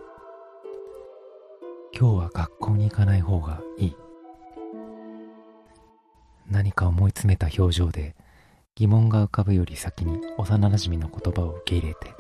[1.99, 3.97] 今日は学校に行かない方がいい。
[6.47, 8.15] 何か思い詰めた表情で
[8.75, 12.15] 疑問が浮かぶより先に幼馴染の言葉を受け入れて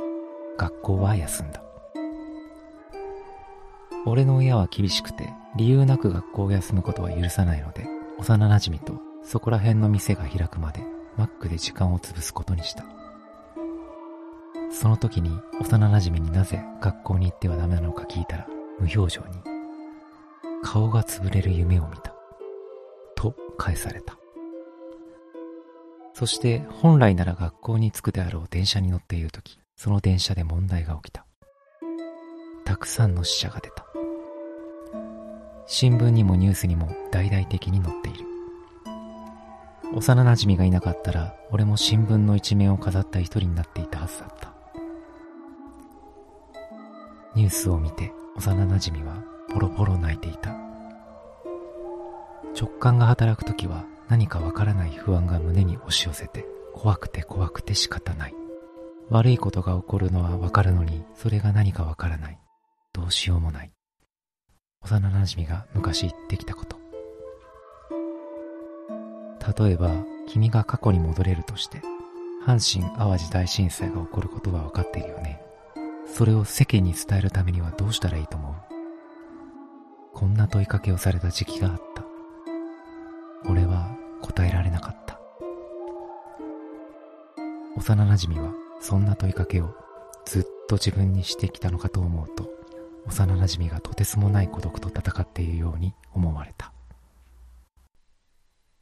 [0.56, 1.62] 学校は休んだ。
[4.06, 7.86] 俺の親は厳しくて理由なく学校を休むことは許さないので
[8.18, 10.80] 幼馴染とそこら辺の店が開くまで
[11.18, 12.86] マックで時間を潰すことにした。
[14.72, 18.46] その時に幼馴染になぜ学校に行ってはダメなのか聞いたら
[18.80, 19.55] 無表情に。
[20.66, 22.12] 顔が潰れる夢を見た。
[23.14, 24.18] と返された。
[26.12, 31.24] そして本来なら学校に着くであろう電車に乗っている時その電車で問題が起きた。
[32.64, 33.86] たくさんの死者が出た。
[35.66, 38.26] 新聞にもニュースにも大々的に載っている。
[39.94, 44.52] 幼馴染がいなかったら俺も新聞の一面を飾った一人になっていたはずだった。
[47.36, 50.54] ニュースを見て幼馴染はボロボロ泣いていた。
[52.58, 58.34] 直感が働く時は何かわからない不安が胸に押し寄せて怖くて怖くて仕方ない。
[59.08, 62.38] 悪いことが起こるのはわかるのにそれが何かわからない。
[62.92, 63.70] どうしようもない。
[64.82, 66.76] 幼馴染が昔言ってきたこと。
[69.62, 69.90] 例えば
[70.26, 71.80] 君が過去に戻れるとして
[72.44, 75.40] 阪神・淡路大震災が起こることは分かっているよね。
[76.12, 78.75] それを世間に伝えるためにはどうしたらいいと思う？
[80.16, 82.02] こんな問いかけをされた時期があった
[83.44, 85.20] 俺は答えられなかった
[87.76, 89.74] 幼馴染はそんな問いかけを
[90.24, 92.48] ずっと自分にしてきたのかと思うと
[93.06, 96.72] 幼馴染がとてつもない孤独と戦っているように思われた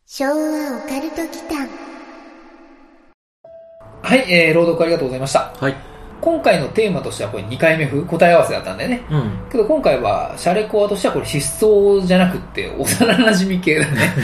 [0.07, 1.69] 昭和オカルト期間
[4.03, 5.53] はい、えー、朗読ありがとうございました。
[5.59, 5.94] はい。
[6.25, 9.05] 今回のテーマとしてはこれ2回目風答え合わせだったんだよね。
[9.11, 9.31] うん。
[9.53, 14.15] けど今回はシャレコアとしてはこれ失踪じゃなくって幼馴染系だね。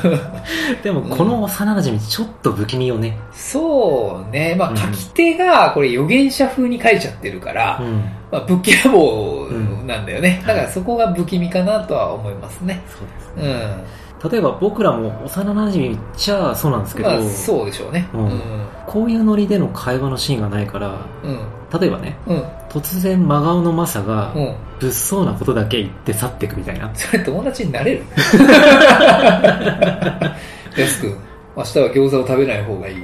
[0.82, 3.18] でも、この幼馴染ちょっと不気味よね。
[3.34, 4.54] そうね。
[4.58, 8.04] まうんあ書き手がこれ預言者風に書いちゃってるから、うん。
[8.32, 9.46] まあ武器野望
[9.86, 10.42] なんだよね。
[10.46, 12.80] だからそこが不気味かなとは思いますね。
[12.88, 13.54] そうですね。
[13.54, 14.03] うん。
[14.30, 18.08] 例えば僕らも幼馴染っちゃそうなんですけど、まあそうでしょうね。
[18.14, 18.40] ううんん。
[18.86, 21.38] こういうノリでの会話のシーンがないから、うん。
[21.80, 22.42] 例えばね、うん。
[22.70, 24.54] 突然真顔のマサがう、ん。
[24.80, 26.90] 物騒なことだけ言って去っていくみたいな。
[26.94, 28.02] それ友達になれる？
[30.76, 31.16] やすくん、
[31.56, 32.96] 明日は餃子を食べない方がいい。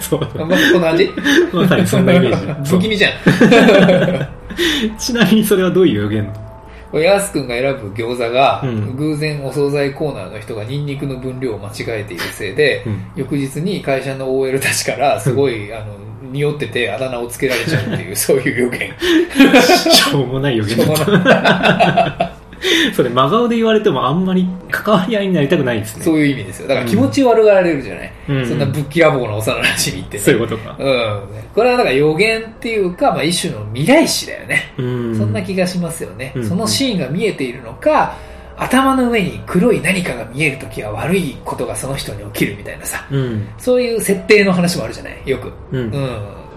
[0.00, 0.20] そう。
[0.20, 1.10] まあ、こんな感じ
[1.52, 2.70] まさにそんなイメージ。
[2.76, 3.12] 不気味じゃん。
[4.98, 6.49] ちなみにそれはどういう予言これ
[6.98, 8.96] やすくんが選ぶ餃子が、うん。
[8.96, 13.12] 偶然お惣菜コーナーの人がニンニクの分量を間違えているせいで、うん。
[13.16, 15.96] 翌日に会社の OL たちからすごい、あの
[16.32, 18.94] 匂っててあだ名をつけられちゃうっていうそういう予言。
[19.62, 22.29] しょうもない予言だっしょうもた。
[22.94, 26.04] それ真顔で言われてもあんまり関わり合いになりたくないですね。
[26.04, 26.68] そういう意味ですよ。
[26.68, 28.46] だから気持ち悪がられるじゃない、うん。
[28.46, 30.34] そんなぶっきらぼうな幼馴染ってねそう。
[30.34, 30.76] いうことか。
[30.78, 31.20] うん、
[31.54, 35.16] これはだから予言っていうか、まあ、一種の未来史だよね、うん。
[35.16, 36.44] そんな気がしますよね、うん。
[36.48, 38.14] そのシーンが見えているのか
[38.56, 43.06] 頭の上に黒い何かが見えるときは悪いことがその人に起きるみたいなさ。
[43.10, 43.48] うん。
[43.56, 45.16] そういう設定の話もあるじゃない？
[45.24, 45.50] よく。
[45.72, 45.80] うん。
[45.80, 46.10] うん。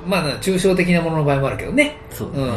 [0.06, 1.96] まあ抽象的なものの場合もあるけどね。
[2.12, 2.52] うん、そうだね。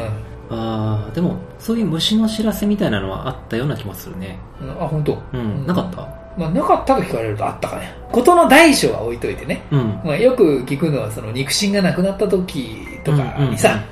[0.48, 4.38] ああ、でも、そういう虫の知らせみたいなのはあったような気もするね。
[4.62, 5.66] うんあ本当うん。
[5.66, 6.06] なかった？
[6.38, 10.00] まあ、なかったと聞かれるとあったかねことの大小は置いといてね、うん。
[10.04, 13.82] まあ、よく聞くのはその肉親がなくなった時とかにさ、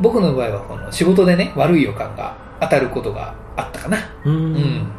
[0.00, 4.34] 僕の場合はこの仕事でね悪い予感が当たることがあったかなうん。
[4.34, 4.36] う。
[4.36, 4.92] うんん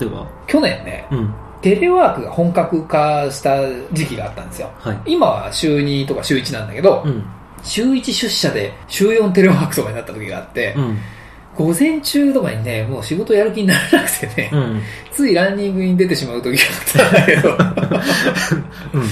[0.00, 0.26] 例えば？
[0.46, 1.34] 去年ねうん。
[1.60, 3.60] テレワークが本格化した
[3.92, 5.00] 時期があったんですよはい。
[5.06, 7.24] 今は週2とか週1なんだけど、うん。
[7.64, 10.98] 週1出社で週4テレワークとかになった時があって、うん。
[11.56, 14.82] 午前中とかにねもう仕事やる気にならなくてね、うん。
[15.10, 16.64] ついランニングに出てしまう時が
[16.98, 17.50] あったんだけど
[18.92, 19.02] うん。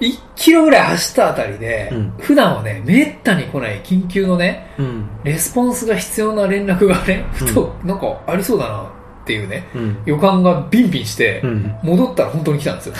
[0.00, 5.08] 1キロぐらい走ったあたりで、うん普段はねめったに来ない緊急のねうん。
[5.24, 10.02] レスポンスが必要な連絡がねふとなんかありそうだなっていうねうん。
[10.04, 11.74] 予感がビンビンして、うん。
[11.82, 12.94] 戻ったら本当に来たんですよ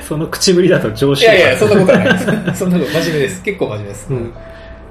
[0.02, 2.12] その口ぶりだと常い識やいやそんなことはない
[2.44, 4.32] ですそんなこと真面目です結構真面目です、うん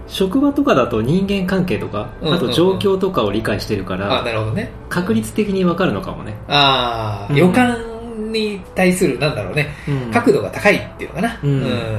[0.08, 2.38] 職場とかだと人間関係とか、うんうんうん。
[2.38, 4.72] あと状況とかを理解してるかあら、なるほどね。
[4.90, 6.36] 確率的にわかるのかもね。
[6.48, 7.38] ああ、うん。
[7.38, 9.70] 予感に対するなんだろうね。
[9.88, 10.12] うん。
[10.12, 11.40] 角度が高いっていうのかな。
[11.44, 11.50] うん。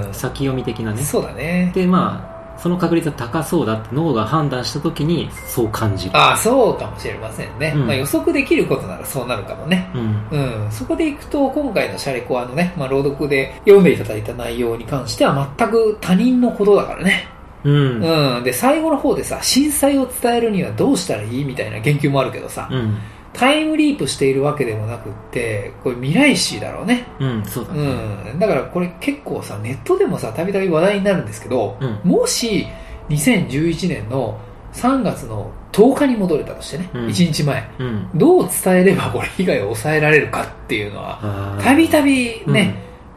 [0.07, 0.15] うん。
[0.15, 1.03] 先読み的なね。
[1.03, 1.71] そうだね。
[1.75, 6.17] で、まあ、その確率が高そうだって脳が判断したときに、そう感じる。
[6.17, 7.87] ああそうかもしれませんね、うん。
[7.87, 9.89] まあ、予測できることならそうなるかもね。
[9.95, 10.65] うん。
[10.65, 17.29] うん、そこでいくと今回のシャレコアのね、まあ、朗読で読んでいただいた内容に関しては全く他人のことだからね、
[17.65, 18.37] うん。
[18.37, 22.99] うん、で最後の方でさ震災を伝えるにはどうしたらいいみたいな言及もあるけどさうん。
[23.33, 27.07] タイムリープしているわけでもなくって、これ未来史だろうね。
[27.21, 28.33] うん、そうだうね。
[28.35, 28.39] ん。
[28.39, 32.01] だからこれ結構さ、ネットでもさ、たびたび話題になるんですけど、うん。
[32.03, 32.67] もし
[33.11, 34.41] 2011年の
[34.73, 38.11] 3月の10日に戻れたとしてね、うん1日前、うん。
[38.15, 42.75] どう伝えればこれ被害を抑えられるかっていうのは、たびたびね、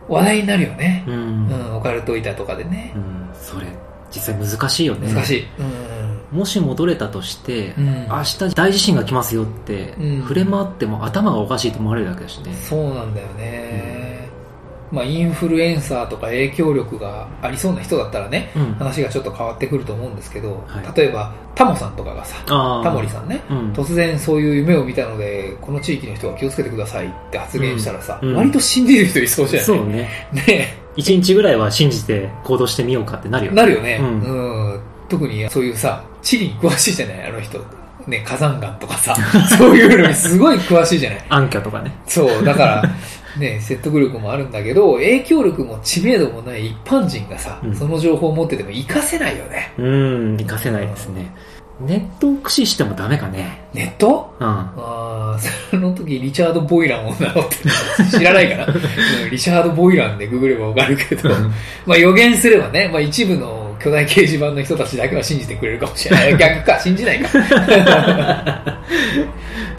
[0.08, 1.04] 話題になるよね。
[1.08, 1.76] うん。
[1.76, 3.00] オカルト板とかでねう。
[3.00, 3.30] ん。
[3.34, 3.66] それ、
[4.14, 5.14] 実際難しいよね。
[5.14, 5.46] 難しい。
[6.36, 7.88] もし戻れたとして、うん。
[7.88, 12.54] うん明日大地震が来ますよって、うん触れ回っても頭がおかしいと思われるわけだしね。
[12.54, 14.21] そうなんだよね。
[14.92, 18.74] まあ、インフルエンサーとか影響力がありそうな人だったらね、うん。
[18.76, 22.36] 話がちょっと変わってくると思うんですけど、はい例えば、タモさんとかがさ。
[22.84, 23.72] タモリさんね、うん。
[23.74, 29.66] 突然そういう夢を見たので、この地域の人は気をつけてくださいって発言したらさ、うんうん割と信じる人いそうじゃない？
[29.66, 30.10] そうね。
[30.34, 33.56] ね一日ぐらいは信じて行動してみようかってなるよね。
[33.62, 34.80] なるよね、ううんん。
[35.08, 37.58] 特にそういうさ、地理に詳しいじゃない、あの人。
[38.08, 39.16] ね、火山岩とかさ、
[39.58, 41.26] そういうのにすごい詳しいじゃない？
[41.30, 41.96] 暗渠とかね。
[42.08, 42.84] そう、だから、
[43.40, 49.74] ね、説得力もあるんだけど、影響力も知名度もない一般人がさ、うんその情報を持ってても活かせないよね。
[49.78, 49.82] う
[50.34, 51.34] ん、活かせないですね。
[51.80, 53.64] ネットを駆使してもダメかね。
[53.74, 54.36] ネット？
[54.40, 54.48] うん。
[54.48, 55.40] ああ、
[55.72, 57.56] その時リチャード・ボイランを名乗って
[58.18, 61.30] 知らないかな、 うんリチャード・ボイランでググればわかるけど、
[61.86, 66.38] まあ予言すればね、まあ一部の巨大掲示板の人たちだけは信じてくれるかもしれない。
[66.38, 67.30] 逆か、信じないか。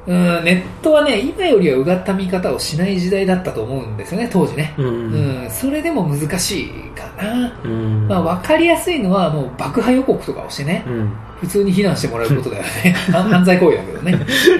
[0.07, 4.75] うん、ネットはね、今よりはうがった見方をしない時代だったと思うんですよね、当時ね。
[4.77, 4.83] う。
[4.83, 7.57] うんん、それでも難しいかな。
[7.65, 8.09] うん。
[8.09, 11.13] まあ分かりやすいのは、もう爆破予告とかをしてね、うん。
[11.41, 12.93] 普通に避難してもらうことだよね。
[13.13, 14.13] 犯犯罪行為だけどね。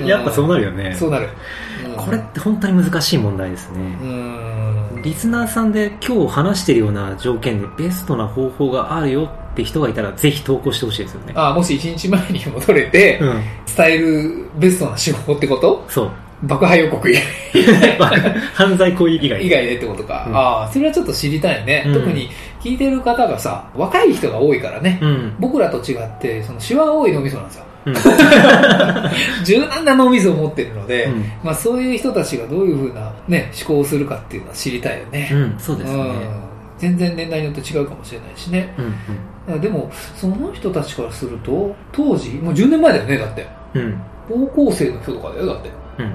[0.05, 0.95] んやっぱそうなるよね。
[0.99, 1.25] そうなる。
[1.25, 3.79] うんこれって本当に難しい問題ですね。
[4.03, 5.03] うん。
[5.03, 11.33] リスナーさんで今日話してるような条件でベストな方法があるよって人がいたらぜひ投稿してほしいですよね。
[11.37, 13.43] あもし1日前に戻れて、うん。
[13.77, 15.85] 伝えるベストな手法ってこと？
[15.89, 16.11] そう。
[16.45, 17.15] 爆破予告以
[18.55, 19.47] 犯罪行為以外。
[19.47, 20.25] 以外でってことか。
[20.29, 21.85] うんああ、それはちょっと知りたいね。
[21.87, 22.31] うん特に
[22.61, 24.99] 聞いてる方がさ、若い人が多いからね。
[25.01, 25.35] うん。
[25.39, 27.65] 僕らと違って、そのシワが多い脳みそなんですよ。
[27.87, 27.95] うん。
[29.45, 35.31] 柔軟な脳みそを持ってるので、うんまあそういう人たちがどういうふうなね、思考をするかっていうのは知りたいよね。
[35.33, 36.05] うん、そうですね。
[36.83, 38.75] うん全然年代によって違うかもしれないしね。
[39.49, 39.61] うん。
[39.61, 43.47] でも、その人たちからすると、当時、もう10年前だよね、だって。
[43.75, 43.83] うん。
[43.83, 44.01] うん。
[44.29, 45.71] 高校生の人とかだよ、だって。
[45.99, 46.15] うん。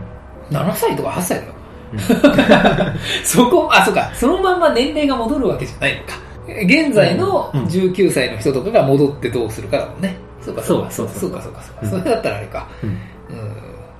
[0.57, 1.53] 7歳とか8歳だよ。
[3.24, 6.28] そこ、あ、そうか、そのまんま年齢が戻るわけじゃないのか。
[6.63, 10.15] 現在のうん19歳の人とかが戻ってどうするかだもんね。
[10.41, 11.80] そうか、そうか、そうそううそか、そうか、そうか。
[11.84, 12.68] うんそれだったらあれか。
[12.84, 12.89] うん。
[12.89, 12.99] うん。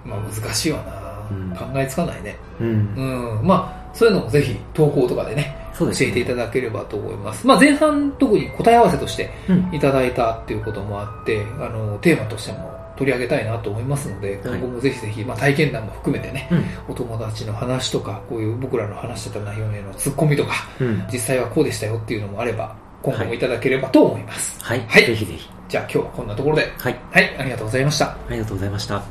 [0.06, 0.80] まあ難しいわ
[1.32, 1.58] うんな。
[1.58, 2.36] 考えつかないね。
[2.60, 2.68] うん。
[3.40, 3.48] うん。
[3.48, 7.46] まあ、そういうのもぜひ投稿とかでね教えていただければと思います。
[7.46, 9.76] まあ前半特に答え合わせとしてうん。
[9.76, 16.64] いただいたっていうこともあって、あの、テーマとしても取り上げたいなと思いますので、今後もぜひぜひ、まあ体験談も含めてね、うん。
[16.90, 21.04] お友達の話とか、こういう僕らの話してた内容へのツッコミとか、うん。
[21.12, 24.58] 実際はこうでしたよっていうのもあれば、今後もいただければと思います。
[24.64, 24.82] はい。
[24.88, 25.50] はいぜひぜひ。
[25.70, 26.96] じゃあ今日はこんなところで、はい。
[27.12, 28.06] はい、ありがとうございました。
[28.06, 29.04] ありがとうございました。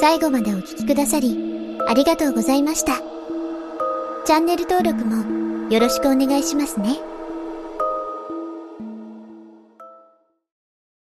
[0.00, 1.51] 最後までお聞きくださり、
[1.88, 2.98] ありがとうございました。
[4.24, 6.98] チャンネル登録もよろしくお願いしますね。